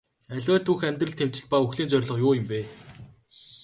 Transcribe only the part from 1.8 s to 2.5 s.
зорилго юу юм